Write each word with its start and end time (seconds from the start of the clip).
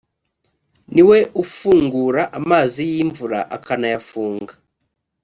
ni 0.93 1.01
we 1.09 1.17
ufungura 1.43 2.21
amazi 2.39 2.81
y 2.91 2.93
imvura 3.03 3.39
akanayafunga 3.55 4.53